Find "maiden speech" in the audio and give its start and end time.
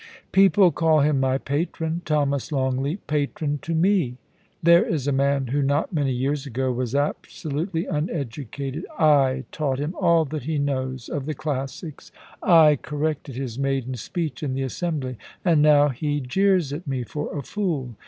13.59-14.41